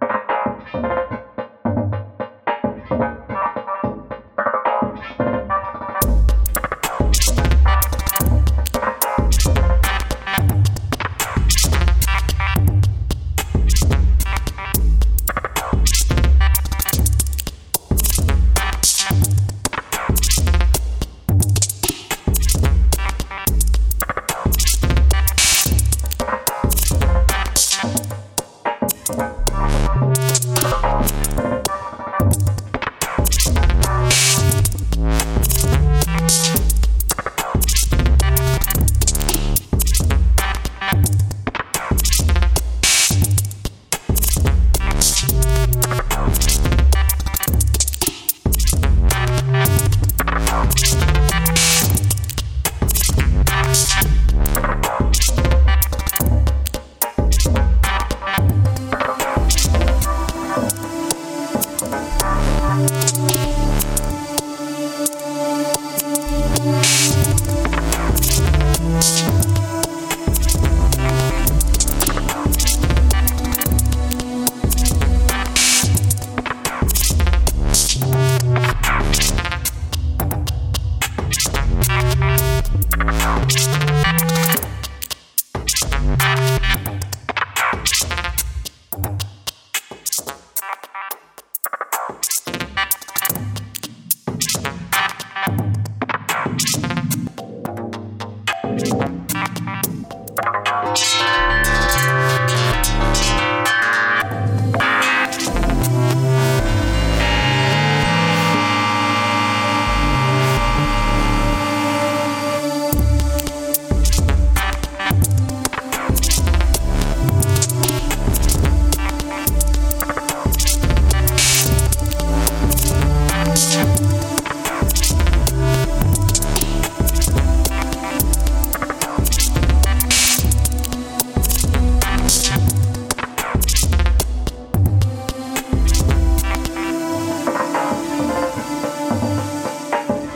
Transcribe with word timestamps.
Bye. 0.00 1.04
Bye. 83.28 83.67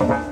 Bye. 0.08 0.31